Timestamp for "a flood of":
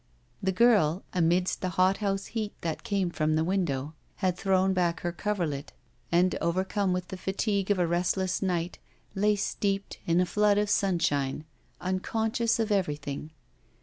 10.19-10.71